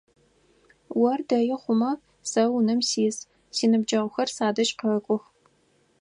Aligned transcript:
Ор 1.09 1.19
дэи 1.29 1.51
хъумэ 1.61 1.91
сэ 2.31 2.43
унэм 2.57 2.81
сис, 2.89 3.17
синыбджэгъухэр 3.55 4.29
садэжь 4.35 4.73
къэкӏох. 4.79 5.23